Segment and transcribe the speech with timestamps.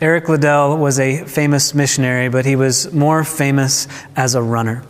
[0.00, 4.84] Eric Liddell was a famous missionary, but he was more famous as a runner.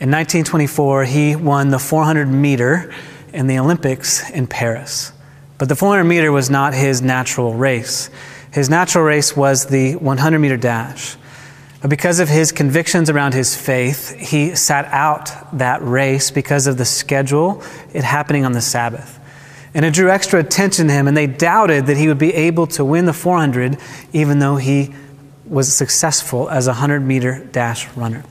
[0.00, 2.92] In 1924, he won the 400 meter
[3.32, 5.12] in the Olympics in Paris.
[5.56, 8.10] But the 400 meter was not his natural race.
[8.52, 11.16] His natural race was the 100 meter dash.
[11.80, 16.76] But because of his convictions around his faith, he sat out that race because of
[16.76, 17.62] the schedule,
[17.92, 19.20] it happening on the Sabbath.
[19.74, 22.68] And it drew extra attention to him, and they doubted that he would be able
[22.68, 23.76] to win the 400,
[24.12, 24.94] even though he
[25.46, 28.24] was successful as a 100 meter dash runner.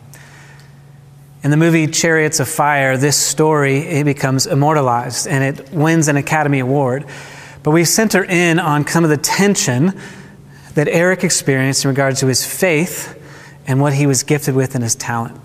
[1.43, 6.15] In the movie Chariots of Fire, this story it becomes immortalized and it wins an
[6.15, 7.05] Academy Award.
[7.63, 9.99] But we center in on some of the tension
[10.75, 13.19] that Eric experienced in regards to his faith
[13.67, 15.39] and what he was gifted with in his talent.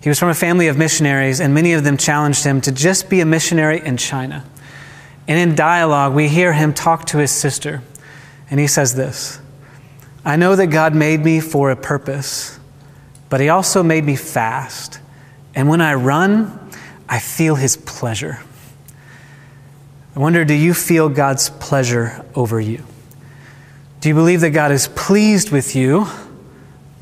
[0.00, 3.08] He was from a family of missionaries, and many of them challenged him to just
[3.08, 4.44] be a missionary in China.
[5.26, 7.82] And in dialogue, we hear him talk to his sister,
[8.50, 9.40] and he says this
[10.24, 12.58] I know that God made me for a purpose,
[13.28, 15.00] but He also made me fast.
[15.54, 16.58] And when I run,
[17.08, 18.40] I feel His pleasure.
[20.16, 22.84] I wonder do you feel God's pleasure over you?
[24.00, 26.06] Do you believe that God is pleased with you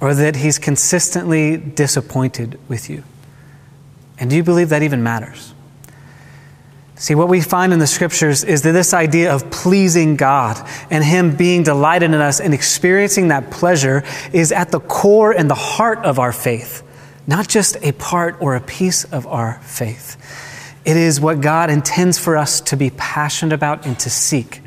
[0.01, 3.05] or that He's consistently disappointed with you?
[4.19, 5.55] And do you believe that even matters?
[7.03, 11.03] See, what we find in the scriptures is that this idea of pleasing God and
[11.03, 15.57] Him being delighted in us and experiencing that pleasure is at the core and the
[15.57, 16.85] heart of our faith,
[17.27, 20.17] not just a part or a piece of our faith.
[20.85, 24.61] It is what God intends for us to be passionate about and to seek.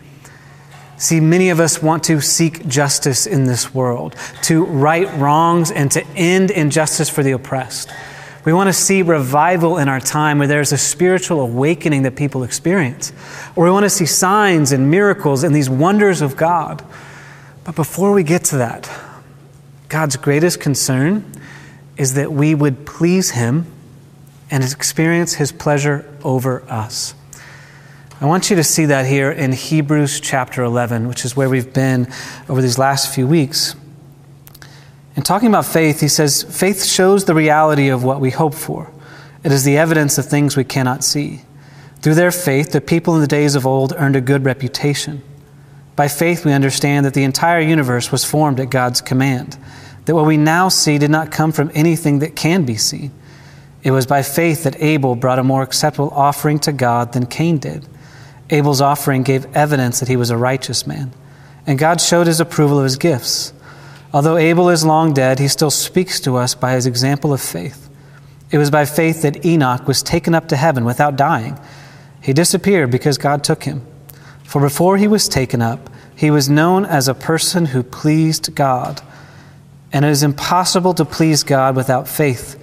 [0.97, 5.89] See, many of us want to seek justice in this world, to right wrongs and
[5.91, 7.89] to end injustice for the oppressed.
[8.45, 12.43] We want to see revival in our time where there's a spiritual awakening that people
[12.43, 13.11] experience.
[13.55, 16.85] Or we want to see signs and miracles and these wonders of God.
[17.63, 18.89] But before we get to that,
[19.89, 21.41] God's greatest concern
[21.97, 23.65] is that we would please Him
[24.51, 27.15] and experience His pleasure over us.
[28.21, 31.73] I want you to see that here in Hebrews chapter 11, which is where we've
[31.73, 32.07] been
[32.47, 33.75] over these last few weeks.
[35.15, 38.91] In talking about faith, he says, faith shows the reality of what we hope for.
[39.43, 41.41] It is the evidence of things we cannot see.
[42.01, 45.23] Through their faith, the people in the days of old earned a good reputation.
[45.95, 49.57] By faith, we understand that the entire universe was formed at God's command,
[50.03, 53.11] that what we now see did not come from anything that can be seen.
[53.83, 57.59] It was by faith that Abel brought a more acceptable offering to God than Cain
[57.59, 57.87] did.
[58.49, 61.13] Abel's offering gave evidence that he was a righteous man,
[61.65, 63.53] and God showed his approval of his gifts.
[64.15, 67.89] Although Abel is long dead, he still speaks to us by his example of faith.
[68.49, 71.59] It was by faith that Enoch was taken up to heaven without dying.
[72.21, 73.85] He disappeared because God took him.
[74.45, 79.01] For before he was taken up, he was known as a person who pleased God.
[79.91, 82.57] And it is impossible to please God without faith.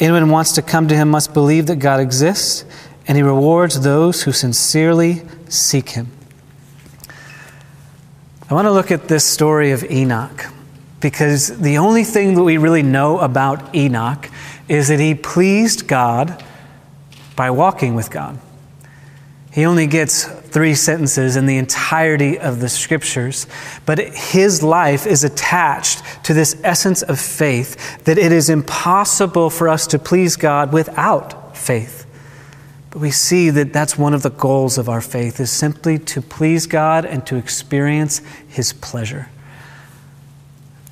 [0.00, 2.64] Anyone who wants to come to him must believe that God exists,
[3.06, 6.08] and he rewards those who sincerely seek him.
[8.50, 10.46] I want to look at this story of Enoch
[11.00, 14.28] because the only thing that we really know about Enoch
[14.68, 16.42] is that he pleased God
[17.36, 18.38] by walking with God.
[19.52, 23.46] He only gets three sentences in the entirety of the scriptures,
[23.86, 29.68] but his life is attached to this essence of faith that it is impossible for
[29.68, 32.06] us to please God without faith.
[32.90, 36.22] But we see that that's one of the goals of our faith is simply to
[36.22, 39.28] please God and to experience his pleasure.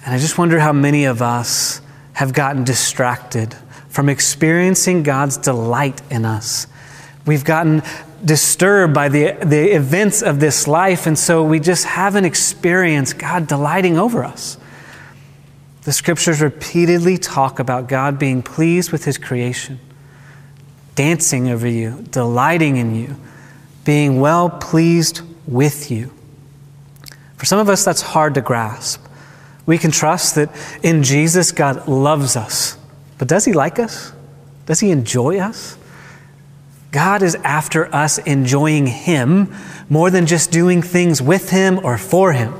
[0.07, 1.81] And I just wonder how many of us
[2.13, 3.55] have gotten distracted
[3.89, 6.69] from experiencing God's delight in us.
[7.27, 7.83] We've gotten
[8.25, 13.49] disturbed by the, the events of this life, and so we just haven't experienced God
[13.49, 14.59] delighting over us.
[15.83, 19.81] The scriptures repeatedly talk about God being pleased with his creation,
[20.95, 23.17] dancing over you, delighting in you,
[23.85, 26.13] being well pleased with you.
[27.37, 29.06] For some of us, that's hard to grasp.
[29.67, 30.51] We can trust that
[30.83, 32.79] in Jesus, God loves us.
[33.19, 34.13] But does He like us?
[34.67, 35.77] Does He enjoy us?
[36.93, 39.53] God is after us enjoying Him
[39.91, 42.55] more than just doing things with Him or for Him.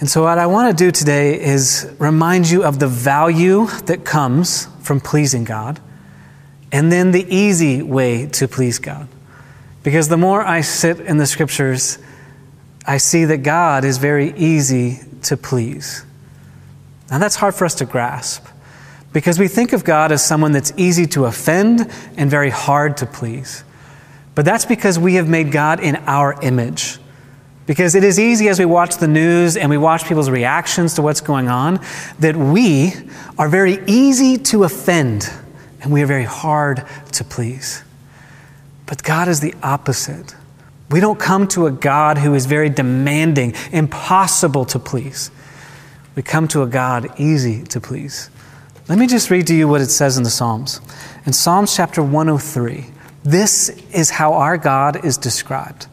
[0.00, 4.04] And so, what I want to do today is remind you of the value that
[4.04, 5.80] comes from pleasing God,
[6.72, 9.08] and then the easy way to please God.
[9.84, 11.98] Because the more I sit in the scriptures,
[12.86, 16.04] I see that God is very easy to please.
[17.10, 18.46] Now, that's hard for us to grasp
[19.12, 23.06] because we think of God as someone that's easy to offend and very hard to
[23.06, 23.64] please.
[24.34, 26.98] But that's because we have made God in our image.
[27.66, 31.02] Because it is easy as we watch the news and we watch people's reactions to
[31.02, 31.80] what's going on
[32.18, 32.92] that we
[33.38, 35.32] are very easy to offend
[35.80, 37.82] and we are very hard to please.
[38.86, 40.34] But God is the opposite.
[40.90, 45.30] We don't come to a God who is very demanding, impossible to please.
[46.14, 48.30] We come to a God easy to please.
[48.88, 50.80] Let me just read to you what it says in the Psalms.
[51.26, 52.86] In Psalms chapter 103,
[53.24, 55.86] this is how our God is described.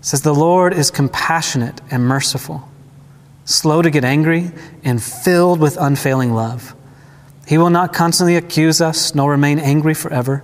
[0.00, 2.66] It says, The Lord is compassionate and merciful,
[3.44, 4.50] slow to get angry,
[4.82, 6.74] and filled with unfailing love.
[7.46, 10.42] He will not constantly accuse us, nor remain angry forever.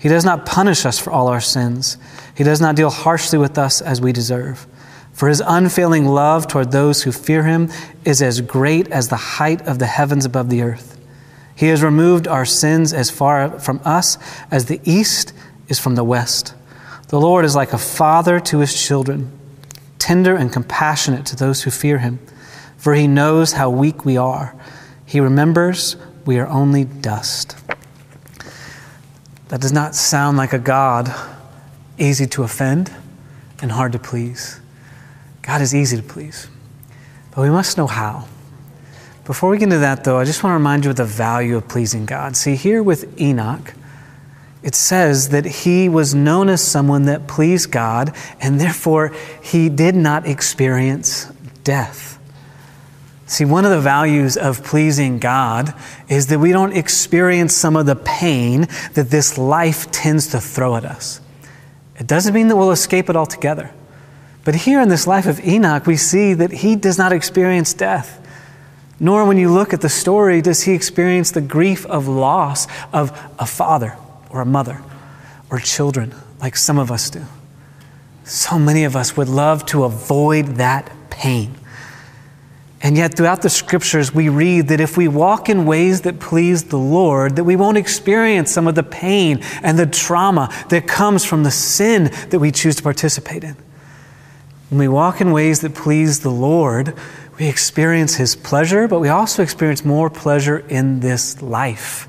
[0.00, 1.98] He does not punish us for all our sins.
[2.34, 4.66] He does not deal harshly with us as we deserve.
[5.12, 7.68] For his unfailing love toward those who fear him
[8.06, 10.98] is as great as the height of the heavens above the earth.
[11.54, 14.16] He has removed our sins as far from us
[14.50, 15.34] as the east
[15.68, 16.54] is from the west.
[17.08, 19.30] The Lord is like a father to his children,
[19.98, 22.20] tender and compassionate to those who fear him,
[22.78, 24.54] for he knows how weak we are.
[25.04, 27.54] He remembers we are only dust.
[29.50, 31.12] That does not sound like a God
[31.98, 32.92] easy to offend
[33.60, 34.60] and hard to please.
[35.42, 36.48] God is easy to please,
[37.34, 38.28] but we must know how.
[39.24, 41.56] Before we get into that, though, I just want to remind you of the value
[41.56, 42.36] of pleasing God.
[42.36, 43.74] See, here with Enoch,
[44.62, 49.12] it says that he was known as someone that pleased God, and therefore
[49.42, 51.24] he did not experience
[51.64, 52.09] death.
[53.30, 55.72] See, one of the values of pleasing God
[56.08, 60.74] is that we don't experience some of the pain that this life tends to throw
[60.74, 61.20] at us.
[62.00, 63.70] It doesn't mean that we'll escape it altogether.
[64.44, 68.20] But here in this life of Enoch, we see that he does not experience death.
[68.98, 73.16] Nor, when you look at the story, does he experience the grief of loss of
[73.38, 73.96] a father
[74.28, 74.82] or a mother
[75.52, 77.24] or children like some of us do.
[78.24, 81.54] So many of us would love to avoid that pain.
[82.82, 86.64] And yet, throughout the scriptures, we read that if we walk in ways that please
[86.64, 91.24] the Lord, that we won't experience some of the pain and the trauma that comes
[91.24, 93.54] from the sin that we choose to participate in.
[94.70, 96.94] When we walk in ways that please the Lord,
[97.38, 102.08] we experience His pleasure, but we also experience more pleasure in this life.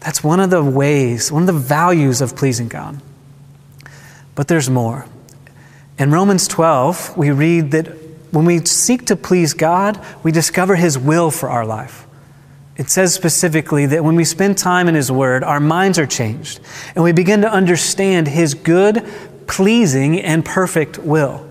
[0.00, 3.00] That's one of the ways, one of the values of pleasing God.
[4.36, 5.06] But there's more.
[5.98, 8.01] In Romans 12, we read that
[8.32, 12.06] when we seek to please God, we discover His will for our life.
[12.76, 16.58] It says specifically that when we spend time in His Word, our minds are changed
[16.94, 19.06] and we begin to understand His good,
[19.46, 21.46] pleasing, and perfect will.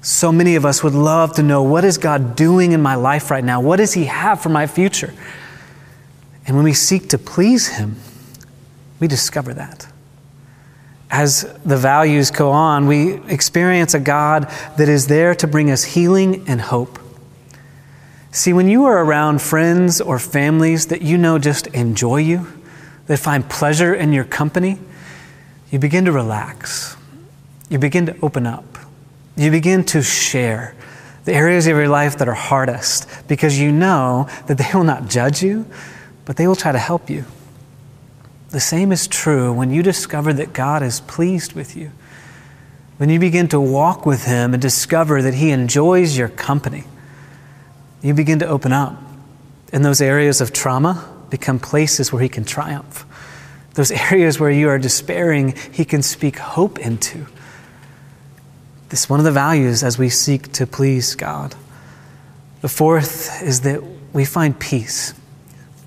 [0.00, 3.30] So many of us would love to know what is God doing in my life
[3.30, 3.60] right now?
[3.60, 5.12] What does He have for my future?
[6.46, 7.96] And when we seek to please Him,
[8.98, 9.89] we discover that
[11.10, 15.82] as the values go on, we experience a God that is there to bring us
[15.82, 16.98] healing and hope.
[18.30, 22.46] See, when you are around friends or families that you know just enjoy you,
[23.06, 24.78] that find pleasure in your company,
[25.72, 26.96] you begin to relax.
[27.68, 28.78] You begin to open up.
[29.36, 30.76] You begin to share
[31.24, 35.08] the areas of your life that are hardest because you know that they will not
[35.08, 35.66] judge you,
[36.24, 37.24] but they will try to help you.
[38.50, 41.92] The same is true when you discover that God is pleased with you.
[42.96, 46.84] When you begin to walk with Him and discover that He enjoys your company,
[48.02, 49.00] you begin to open up.
[49.72, 53.06] And those areas of trauma become places where He can triumph.
[53.74, 57.26] Those areas where you are despairing, He can speak hope into.
[58.88, 61.54] This is one of the values as we seek to please God.
[62.62, 63.80] The fourth is that
[64.12, 65.14] we find peace.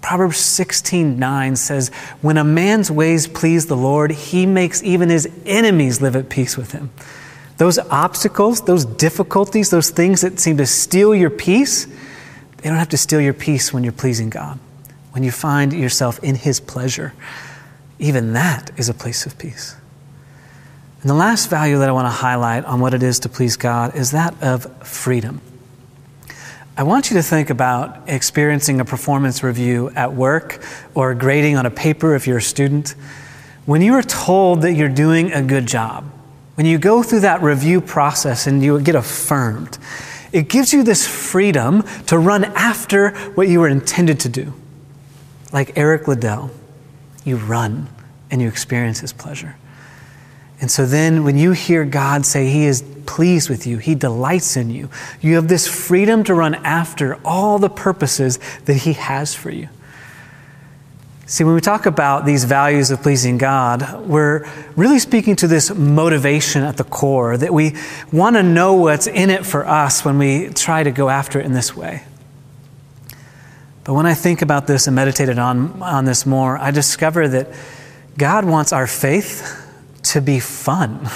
[0.03, 1.87] Proverbs 16 9 says,
[2.21, 6.57] When a man's ways please the Lord, he makes even his enemies live at peace
[6.57, 6.91] with him.
[7.57, 11.85] Those obstacles, those difficulties, those things that seem to steal your peace,
[12.57, 14.59] they don't have to steal your peace when you're pleasing God.
[15.11, 17.13] When you find yourself in his pleasure,
[17.97, 19.77] even that is a place of peace.
[20.99, 23.55] And the last value that I want to highlight on what it is to please
[23.55, 25.39] God is that of freedom.
[26.75, 30.59] I want you to think about experiencing a performance review at work
[30.95, 32.95] or grading on a paper if you're a student.
[33.67, 36.03] When you are told that you're doing a good job,
[36.55, 39.77] when you go through that review process and you get affirmed,
[40.31, 44.51] it gives you this freedom to run after what you were intended to do.
[45.51, 46.49] Like Eric Liddell,
[47.23, 47.87] you run
[48.31, 49.57] and you experience his pleasure.
[50.63, 54.55] And so then when you hear God say He is pleased with you, He delights
[54.55, 54.89] in you,
[55.19, 59.67] you have this freedom to run after all the purposes that He has for you.
[61.25, 65.69] See, when we talk about these values of pleasing God, we're really speaking to this
[65.69, 67.75] motivation at the core that we
[68.13, 71.45] want to know what's in it for us when we try to go after it
[71.45, 72.03] in this way.
[73.83, 77.49] But when I think about this and meditated on, on this more, I discover that
[78.17, 79.59] God wants our faith
[80.03, 81.09] to be fun.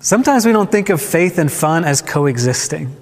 [0.00, 2.94] Sometimes we don't think of faith and fun as coexisting.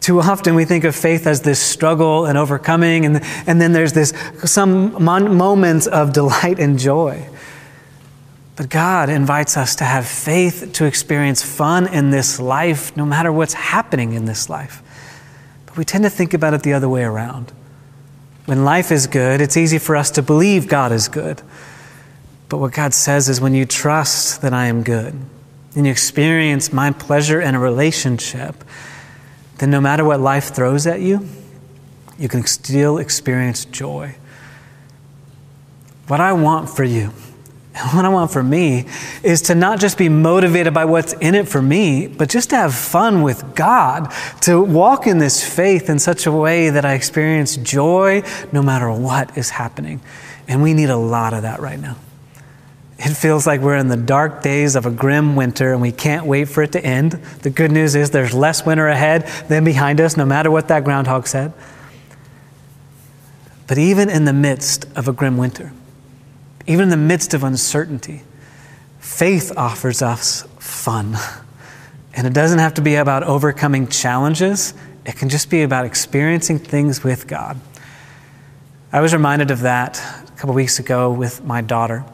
[0.00, 3.92] Too often we think of faith as this struggle and overcoming, and, and then there's
[3.92, 7.28] this some mon- moments of delight and joy.
[8.56, 13.32] But God invites us to have faith to experience fun in this life, no matter
[13.32, 14.82] what's happening in this life.
[15.66, 17.52] But we tend to think about it the other way around.
[18.46, 21.42] When life is good, it's easy for us to believe God is good.
[22.50, 25.14] But what God says is when you trust that I am good,
[25.76, 28.64] and you experience my pleasure in a relationship,
[29.58, 31.26] then no matter what life throws at you,
[32.18, 34.16] you can still experience joy.
[36.08, 37.12] What I want for you,
[37.72, 38.86] and what I want for me,
[39.22, 42.56] is to not just be motivated by what's in it for me, but just to
[42.56, 46.94] have fun with God, to walk in this faith in such a way that I
[46.94, 50.00] experience joy no matter what is happening.
[50.48, 51.96] And we need a lot of that right now.
[53.02, 56.26] It feels like we're in the dark days of a grim winter and we can't
[56.26, 57.12] wait for it to end.
[57.12, 60.84] The good news is there's less winter ahead than behind us, no matter what that
[60.84, 61.54] groundhog said.
[63.66, 65.72] But even in the midst of a grim winter,
[66.66, 68.22] even in the midst of uncertainty,
[68.98, 71.16] faith offers us fun.
[72.12, 74.74] And it doesn't have to be about overcoming challenges,
[75.06, 77.58] it can just be about experiencing things with God.
[78.92, 82.04] I was reminded of that a couple weeks ago with my daughter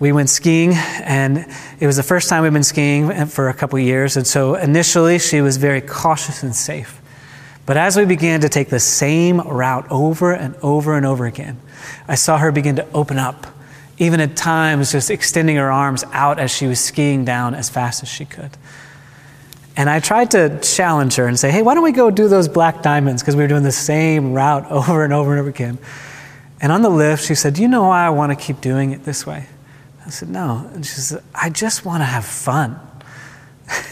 [0.00, 1.46] we went skiing, and
[1.78, 4.16] it was the first time we've been skiing for a couple years.
[4.16, 7.00] And so initially, she was very cautious and safe.
[7.66, 11.60] But as we began to take the same route over and over and over again,
[12.08, 13.46] I saw her begin to open up,
[13.98, 18.02] even at times just extending her arms out as she was skiing down as fast
[18.02, 18.50] as she could.
[19.76, 22.48] And I tried to challenge her and say, hey, why don't we go do those
[22.48, 23.22] black diamonds?
[23.22, 25.78] Because we were doing the same route over and over and over again.
[26.62, 28.92] And on the lift, she said, Do you know why I want to keep doing
[28.92, 29.46] it this way?
[30.10, 30.68] I said, No.
[30.74, 32.80] And she said, I just want to have fun.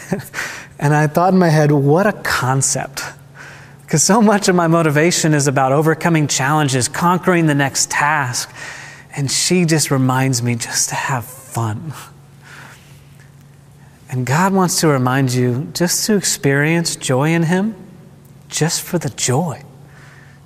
[0.77, 3.03] and I thought in my head, what a concept.
[3.83, 8.53] Because so much of my motivation is about overcoming challenges, conquering the next task.
[9.15, 11.93] And she just reminds me just to have fun.
[14.09, 17.75] And God wants to remind you just to experience joy in Him,
[18.49, 19.63] just for the joy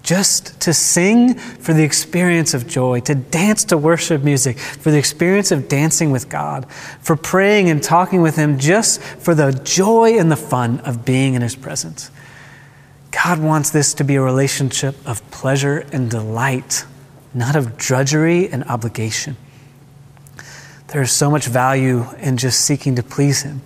[0.03, 4.97] just to sing for the experience of joy, to dance to worship music, for the
[4.97, 6.69] experience of dancing with God,
[6.99, 11.35] for praying and talking with Him, just for the joy and the fun of being
[11.35, 12.11] in His presence.
[13.11, 16.85] God wants this to be a relationship of pleasure and delight,
[17.33, 19.37] not of drudgery and obligation.
[20.87, 23.61] There is so much value in just seeking to please Him.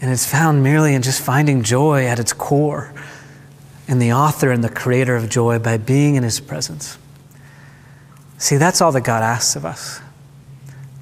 [0.00, 2.94] And it's found merely in just finding joy at its core
[3.90, 6.96] and the author and the creator of joy by being in his presence.
[8.38, 10.00] See, that's all that God asks of us.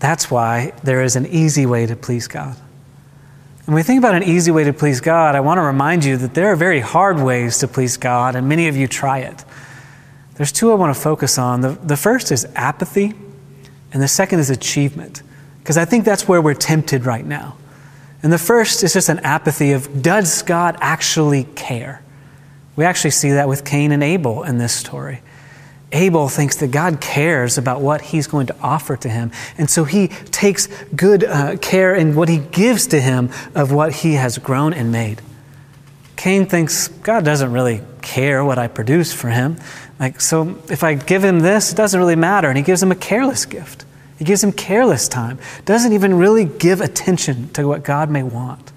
[0.00, 2.56] That's why there is an easy way to please God.
[2.56, 6.02] And when we think about an easy way to please God, I want to remind
[6.02, 9.18] you that there are very hard ways to please God, and many of you try
[9.18, 9.44] it.
[10.36, 11.60] There's two I want to focus on.
[11.60, 13.12] The, the first is apathy,
[13.92, 15.22] and the second is achievement,
[15.58, 17.58] because I think that's where we're tempted right now.
[18.22, 22.02] And the first is just an apathy of does God actually care?
[22.78, 25.20] We actually see that with Cain and Abel in this story.
[25.90, 29.32] Abel thinks that God cares about what he's going to offer to him.
[29.56, 33.92] And so he takes good uh, care in what he gives to him of what
[33.92, 35.20] he has grown and made.
[36.14, 39.56] Cain thinks God doesn't really care what I produce for him.
[39.98, 42.46] Like, so if I give him this, it doesn't really matter.
[42.46, 43.86] And he gives him a careless gift.
[44.20, 45.40] He gives him careless time.
[45.64, 48.70] Doesn't even really give attention to what God may want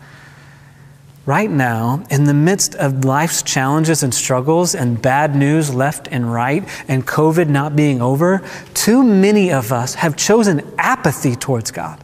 [1.26, 6.32] right now, in the midst of life's challenges and struggles and bad news left and
[6.32, 8.42] right and COVID not being over,
[8.74, 12.04] too many of us have chosen apathy towards God.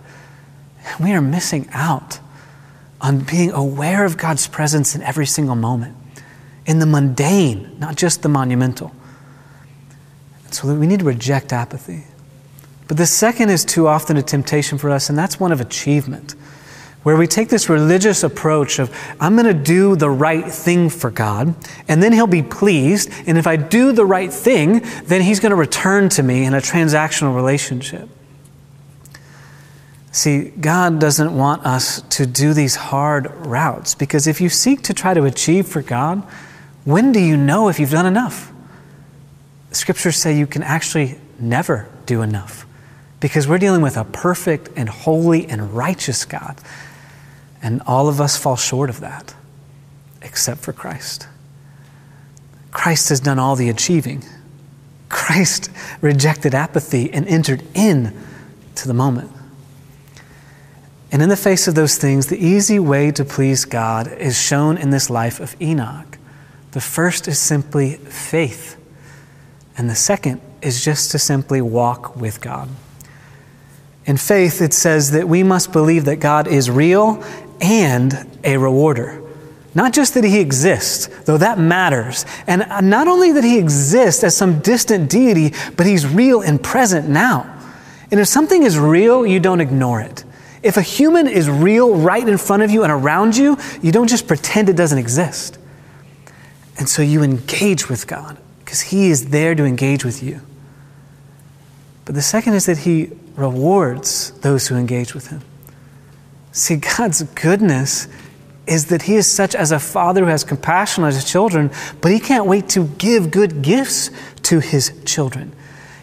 [1.00, 2.20] We are missing out
[3.02, 5.96] on being aware of God's presence in every single moment,
[6.66, 8.92] in the mundane, not just the monumental.
[10.52, 12.06] So we need to reject apathy.
[12.88, 16.36] But the second is too often a temptation for us, and that's one of achievement
[17.04, 21.10] where we take this religious approach of, I'm going to do the right thing for
[21.10, 21.56] God,
[21.88, 23.10] and then He'll be pleased.
[23.26, 26.54] And if I do the right thing, then He's going to return to me in
[26.54, 28.10] a transactional relationship.
[30.12, 34.94] See, God doesn't want us to do these hard routes because if you seek to
[34.94, 36.24] try to achieve for God,
[36.86, 38.52] when do you know if you've done enough?
[39.72, 42.66] scriptures say you can actually never do enough
[43.20, 46.60] because we're dealing with a perfect and holy and righteous God.
[47.62, 49.34] And all of us fall short of that,
[50.22, 51.28] except for Christ.
[52.72, 54.24] Christ has done all the achieving.
[55.10, 55.72] Christ
[56.02, 58.14] rejected apathy and entered in
[58.76, 59.32] to the moment.
[61.12, 64.78] And in the face of those things, the easy way to please God is shown
[64.78, 66.18] in this life of Enoch.
[66.72, 68.78] The first is simply faith,
[69.78, 72.70] and the second is just to simply walk with God.
[74.06, 77.24] In faith, it says that we must believe that God is real
[77.62, 79.22] and a rewarder.
[79.76, 82.26] Not just that he exists, though that matters.
[82.48, 87.08] And not only that he exists as some distant deity, but he's real and present
[87.08, 87.54] now.
[88.10, 90.24] And if something is real, you don't ignore it.
[90.64, 94.08] If a human is real right in front of you and around you, you don't
[94.08, 95.60] just pretend it doesn't exist.
[96.80, 100.42] And so you engage with God because he is there to engage with you.
[102.06, 105.42] But the second is that he rewards those who engage with him.
[106.52, 108.08] See, God's goodness
[108.66, 112.12] is that He is such as a father who has compassion on His children, but
[112.12, 114.10] He can't wait to give good gifts
[114.44, 115.54] to His children.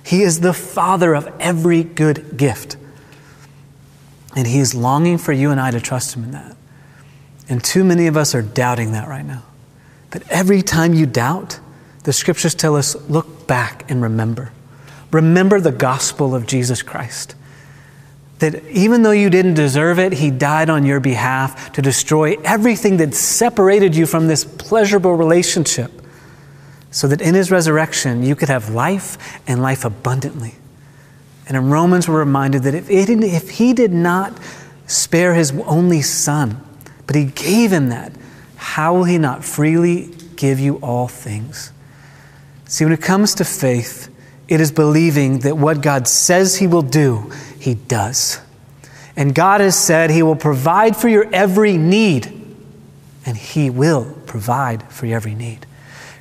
[0.04, 2.76] He is the Father of every good gift.
[4.36, 6.56] And He is longing for you and I to trust Him in that.
[7.48, 9.42] And too many of us are doubting that right now.
[10.10, 11.58] But every time you doubt,
[12.04, 14.52] the scriptures tell us look back and remember.
[15.10, 17.34] Remember the gospel of Jesus Christ
[18.44, 22.98] that even though you didn't deserve it, He died on your behalf to destroy everything
[22.98, 25.90] that separated you from this pleasurable relationship,
[26.90, 30.56] so that in His resurrection you could have life and life abundantly.
[31.48, 34.38] And in Romans, we're reminded that if, it, if He did not
[34.86, 36.62] spare His only Son,
[37.06, 38.12] but He gave Him that,
[38.56, 41.72] how will He not freely give you all things?
[42.66, 44.10] See, when it comes to faith,
[44.48, 47.32] it is believing that what God says He will do,
[47.64, 48.40] he does.
[49.16, 52.26] And God has said He will provide for your every need,
[53.24, 55.64] and He will provide for your every need.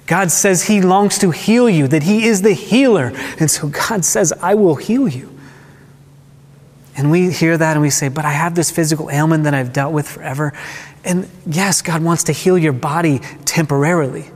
[0.05, 3.11] God says He longs to heal you, that He is the healer.
[3.39, 5.37] And so God says, I will heal you.
[6.95, 9.73] And we hear that and we say, But I have this physical ailment that I've
[9.73, 10.53] dealt with forever.
[11.03, 14.27] And yes, God wants to heal your body temporarily.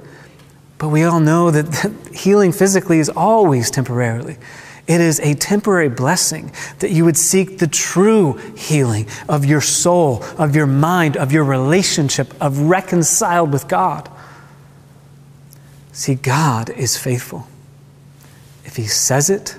[0.77, 4.35] But we all know that healing physically is always temporarily.
[4.87, 10.23] It is a temporary blessing that you would seek the true healing of your soul,
[10.37, 14.09] of your mind, of your relationship, of reconciled with God.
[15.91, 17.47] See, God is faithful.
[18.63, 19.57] If He says it,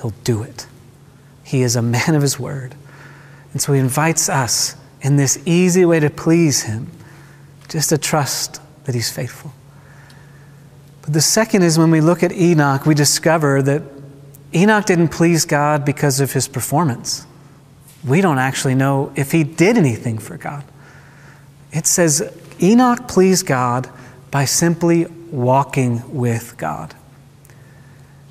[0.00, 0.66] He'll do it.
[1.44, 2.74] He is a man of His word.
[3.52, 6.90] And so He invites us in this easy way to please Him,
[7.68, 9.52] just to trust that He's faithful.
[11.02, 13.99] But the second is when we look at Enoch, we discover that
[14.54, 17.26] Enoch didn't please God because of his performance.
[18.04, 20.64] We don't actually know if he did anything for God.
[21.72, 23.88] It says Enoch pleased God
[24.30, 26.94] by simply walking with God.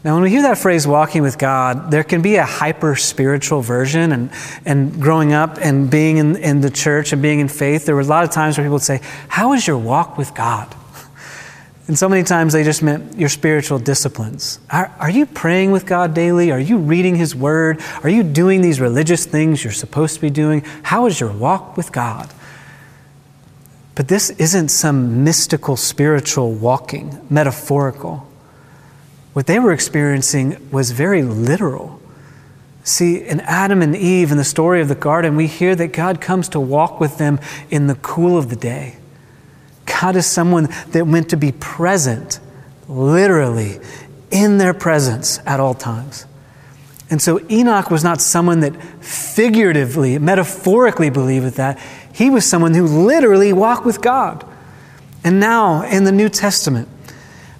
[0.04, 3.62] Now, when we hear that phrase, walking with God, there can be a hyper spiritual
[3.62, 4.14] version.
[4.14, 4.32] And,
[4.66, 8.02] and growing up and being in, in the church and being in faith, there were
[8.02, 10.74] a lot of times where people would say, How is your walk with God?
[11.90, 14.60] And so many times they just meant your spiritual disciplines.
[14.70, 16.52] Are, are, you praying with God daily?
[16.52, 17.82] Are you reading His Word?
[18.04, 20.62] Are you doing these religious things you're supposed to be doing?
[20.84, 22.32] How is your walk with God?
[23.96, 28.28] But this isn't some mystical spiritual walking, metaphorical.
[29.34, 32.00] What they were experiencing was very literal.
[32.84, 36.22] See, in Adam and Eve, in the story of the garden, we hear that God
[36.22, 37.40] comes to walk with them
[37.72, 38.98] in the cool of the day.
[40.00, 42.40] God does someone that meant to be present,
[42.88, 43.80] literally,
[44.32, 46.26] in their presence at all times.
[47.10, 51.80] And so Enoch was not someone that figuratively, metaphorically believed that.
[52.14, 54.46] He was someone who literally walked with God.
[55.24, 56.88] And now, in the New Testament,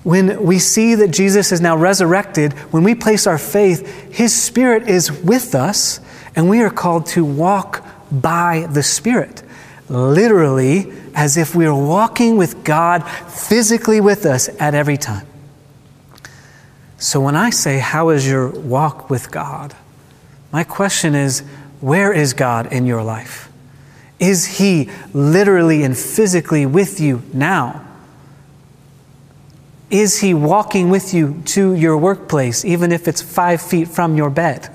[0.04, 4.88] when we see that Jesus is now resurrected, when we place our faith, His Spirit
[4.88, 6.00] is with us,
[6.36, 9.44] and we are called to walk by the Spirit.
[9.90, 15.28] Literally, as if we are walking with God physically with us at every time.
[16.98, 19.76] So when I say, How is your walk with God?
[20.54, 21.42] my question is,
[21.82, 23.52] Where is God in your life?
[24.18, 27.86] Is He literally and physically with you now?
[29.90, 34.30] Is He walking with you to your workplace, even if it's five feet from your
[34.30, 34.70] bed?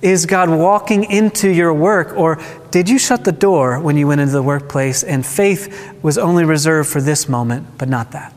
[0.00, 2.16] Is God walking into your work?
[2.16, 2.40] Or
[2.72, 6.44] did you shut the door when you went into the workplace and faith was only
[6.44, 8.32] reserved for this moment, but not that?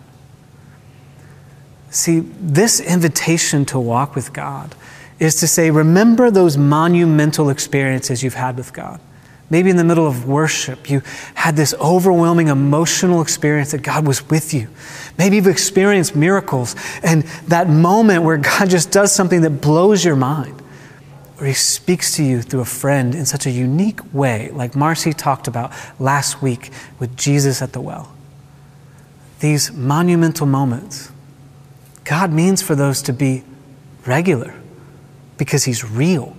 [1.90, 4.76] See, this invitation to walk with God
[5.18, 9.00] is to say, remember those monumental experiences you've had with God.
[9.50, 11.02] Maybe in the middle of worship, you
[11.36, 14.68] had this overwhelming emotional experience that God was with you.
[15.18, 20.18] Maybe you've experienced miracles and that moment where God just does something that blows your
[20.18, 20.62] mind,
[21.40, 25.14] or He speaks to you through a friend in such a unique way, like Marcy
[25.14, 28.14] talked about last week with Jesus at the well.
[29.40, 31.12] These monumental moments,
[32.04, 33.44] God means for those to be
[34.06, 34.56] regular
[35.38, 36.36] because He's real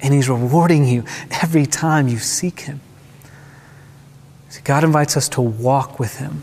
[0.00, 1.04] and He's rewarding you
[1.42, 2.80] every time you seek Him.
[4.48, 6.42] See, God invites us to walk with Him.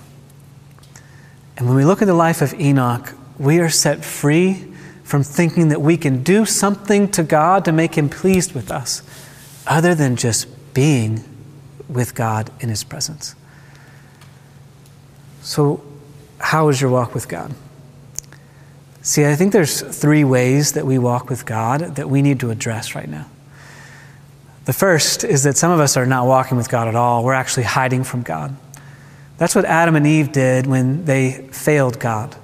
[1.58, 4.66] And when we look at the life of Enoch, we are set free
[5.10, 9.02] from thinking that we can do something to God to make Him pleased with us,
[9.66, 11.24] other than just being
[11.90, 13.34] with God in His presence.
[15.42, 15.84] So,
[16.38, 17.56] how is your walk with God?
[19.02, 22.52] See, I think there's three ways that we walk with God that we need to
[22.52, 23.26] address right now.
[24.66, 27.24] The first is that some of us are not walking with God at all.
[27.24, 28.56] We're actually hiding from God.
[29.40, 32.36] That's what Adam and Eve did when they failed God.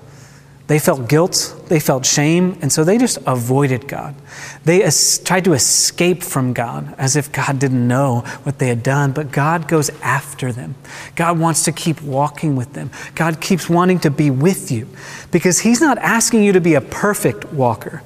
[0.67, 4.15] They felt guilt, they felt shame, and so they just avoided God.
[4.63, 8.81] They es- tried to escape from God as if God didn't know what they had
[8.81, 10.73] done, but God goes after them.
[11.15, 12.89] God wants to keep walking with them.
[13.13, 14.87] God keeps wanting to be with you
[15.31, 18.01] because He's not asking you to be a perfect walker,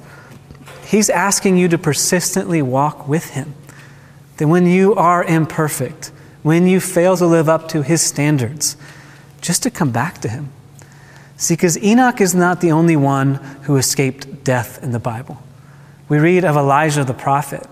[0.84, 3.54] He's asking you to persistently walk with Him
[4.40, 6.10] that when you are imperfect,
[6.42, 8.74] when you fail to live up to his standards,
[9.42, 10.48] just to come back to him.
[11.40, 15.42] See, because Enoch is not the only one who escaped death in the Bible.
[16.06, 17.66] We read of Elijah the prophet,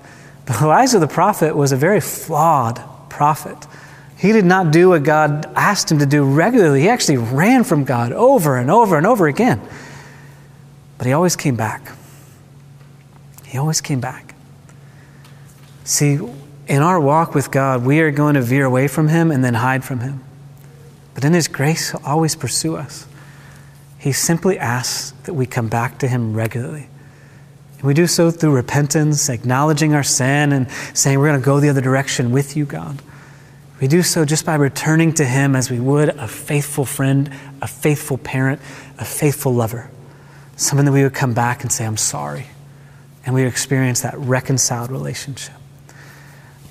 [0.46, 3.66] but Elijah the prophet was a very flawed prophet.
[4.16, 6.80] He did not do what God asked him to do regularly.
[6.80, 9.60] He actually ran from God over and over and over again.
[10.96, 11.92] But he always came back.
[13.44, 14.34] He always came back.
[15.84, 16.18] See,
[16.66, 19.52] in our walk with God, we are going to veer away from Him and then
[19.52, 20.24] hide from Him.
[21.12, 23.07] But in His grace, He'll always pursue us.
[23.98, 26.88] He simply asks that we come back to Him regularly.
[27.78, 31.60] And we do so through repentance, acknowledging our sin, and saying, We're going to go
[31.60, 33.00] the other direction with you, God.
[33.80, 37.30] We do so just by returning to Him as we would a faithful friend,
[37.62, 38.60] a faithful parent,
[38.98, 39.90] a faithful lover.
[40.56, 42.46] Someone that we would come back and say, I'm sorry.
[43.24, 45.54] And we would experience that reconciled relationship.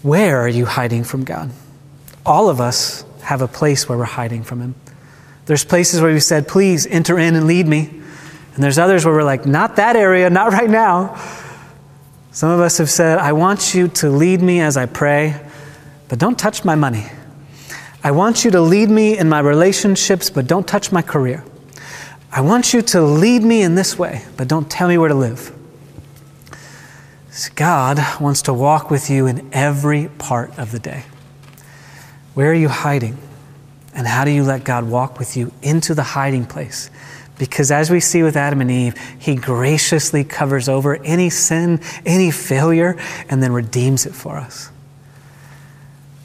[0.02, 1.52] Where are you hiding from God?
[2.26, 4.76] All of us have a place where we're hiding from Him.
[5.48, 7.90] There's places where we said, please enter in and lead me.
[8.54, 11.16] And there's others where we're like, not that area, not right now.
[12.32, 15.42] Some of us have said, I want you to lead me as I pray,
[16.10, 17.06] but don't touch my money.
[18.04, 21.44] I want you to lead me in my relationships, but don't touch my career.
[22.32, 25.16] I want you to lead me in this way, but don't tell me where to
[25.16, 25.54] live.
[27.56, 31.06] God wants to walk with you in every part of the day.
[32.34, 33.18] Where are you hiding?
[33.98, 36.92] And how do you let God walk with you into the hiding place?
[37.40, 42.30] Because as we see with Adam and Eve, He graciously covers over any sin, any
[42.30, 42.96] failure,
[43.28, 44.70] and then redeems it for us.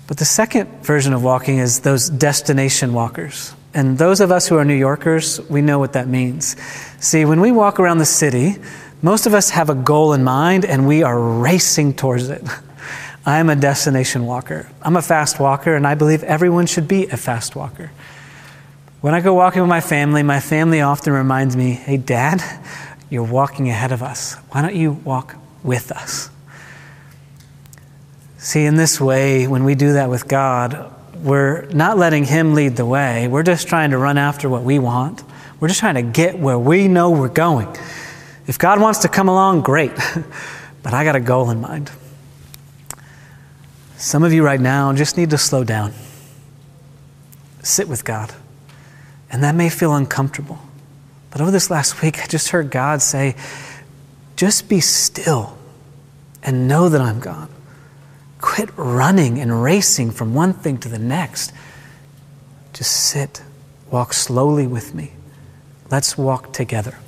[0.06, 3.54] But the second version of walking is those destination walkers.
[3.72, 6.56] And those of us who are New Yorkers, we know what that means.
[7.00, 8.56] See, when we walk around the city,
[9.00, 12.42] most of us have a goal in mind and we are racing towards it.
[13.24, 14.68] I'm a destination walker.
[14.82, 17.92] I'm a fast walker, and I believe everyone should be a fast walker.
[19.00, 22.42] When I go walking with my family, my family often reminds me, hey, Dad,
[23.10, 24.34] you're walking ahead of us.
[24.50, 26.30] Why don't you walk with us?
[28.38, 32.74] See, in this way, when we do that with God, we're not letting Him lead
[32.74, 33.28] the way.
[33.28, 35.22] We're just trying to run after what we want.
[35.60, 37.68] We're just trying to get where we know we're going.
[38.48, 39.92] If God wants to come along, great.
[40.82, 41.92] but I got a goal in mind.
[44.02, 45.92] Some of you right now just need to slow down,
[47.62, 48.34] sit with God.
[49.30, 50.58] And that may feel uncomfortable.
[51.30, 53.36] But over this last week, I just heard God say,
[54.34, 55.56] just be still
[56.42, 57.48] and know that I'm God.
[58.40, 61.52] Quit running and racing from one thing to the next.
[62.72, 63.40] Just sit,
[63.88, 65.12] walk slowly with me.
[65.92, 66.98] Let's walk together.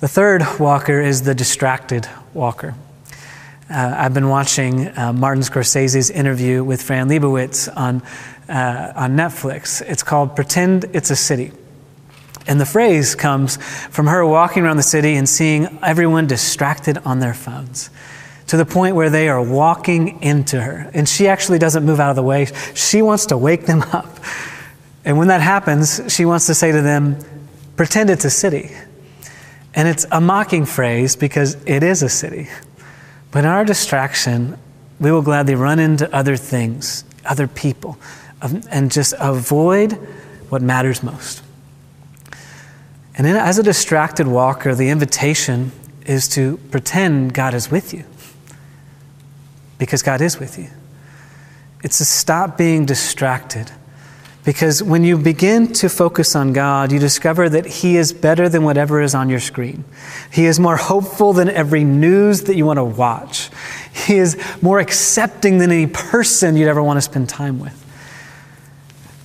[0.00, 2.74] The third walker is the distracted walker.
[3.68, 8.00] Uh, I've been watching uh, Martin Scorsese's interview with Fran Lebowitz on,
[8.48, 9.82] uh, on Netflix.
[9.82, 11.50] It's called Pretend It's a City.
[12.46, 17.18] And the phrase comes from her walking around the city and seeing everyone distracted on
[17.18, 17.90] their phones
[18.46, 20.88] to the point where they are walking into her.
[20.94, 22.46] And she actually doesn't move out of the way.
[22.74, 24.20] She wants to wake them up.
[25.04, 27.18] And when that happens, she wants to say to them,
[27.76, 28.70] pretend it's a city.
[29.74, 32.48] And it's a mocking phrase because it is a city.
[33.36, 34.58] But in our distraction,
[34.98, 37.98] we will gladly run into other things, other people,
[38.40, 39.92] and just avoid
[40.48, 41.42] what matters most.
[43.14, 45.72] And as a distracted walker, the invitation
[46.06, 48.04] is to pretend God is with you
[49.76, 50.70] because God is with you.
[51.82, 53.70] It's to stop being distracted.
[54.46, 58.62] Because when you begin to focus on God, you discover that He is better than
[58.62, 59.84] whatever is on your screen.
[60.30, 63.50] He is more hopeful than every news that you want to watch.
[63.92, 67.82] He is more accepting than any person you'd ever want to spend time with.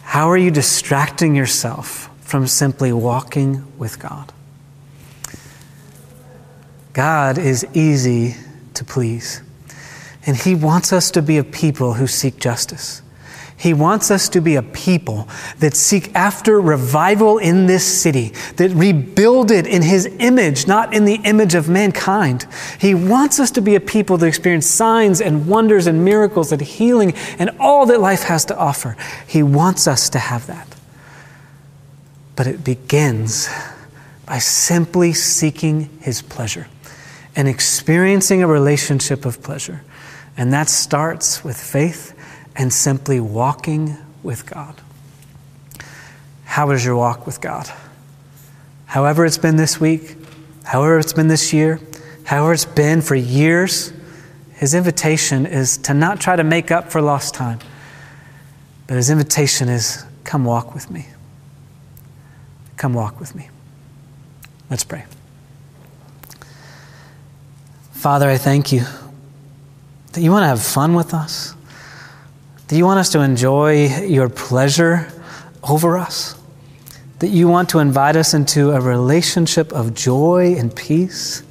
[0.02, 4.34] How are you distracting yourself from simply walking with God?
[6.94, 8.38] God is easy
[8.74, 9.44] to please.
[10.26, 13.04] And He wants us to be a people who seek justice.
[13.62, 18.72] He wants us to be a people that seek after revival in this city, that
[18.72, 22.48] rebuild it in His image, not in the image of mankind.
[22.80, 26.60] He wants us to be a people that experience signs and wonders and miracles and
[26.60, 28.98] healing and all that life has to offer.
[29.28, 30.68] He wants us to have that.
[32.36, 33.48] But it begins
[34.26, 36.66] by simply seeking His pleasure
[37.36, 39.84] and experiencing a relationship of pleasure.
[40.36, 42.18] And that starts with faith
[42.62, 44.80] and simply walking with God.
[46.44, 47.68] How is your walk with God?
[48.86, 50.16] However, it's been this week,
[50.64, 51.80] however, it's been this year,
[52.24, 53.92] however, it's been for years,
[54.52, 57.58] his invitation is to not try to make up for lost time,
[58.86, 61.08] but his invitation is come walk with me.
[62.78, 63.50] Come walk with me.
[64.70, 65.06] Let's pray.
[67.94, 68.84] Father, I thank you
[70.12, 71.56] that you want to have fun with us,
[72.72, 75.12] that you want us to enjoy your pleasure
[75.62, 76.36] over us,
[77.20, 81.44] that you want to invite us into a relationship of joy and peace.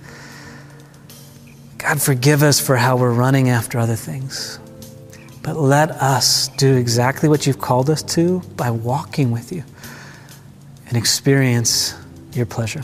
[1.77, 4.59] God, forgive us for how we're running after other things.
[5.43, 9.63] But let us do exactly what you've called us to by walking with you
[10.87, 11.95] and experience
[12.33, 12.83] your pleasure.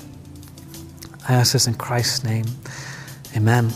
[1.27, 2.45] I ask this in Christ's name.
[3.35, 3.73] Amen.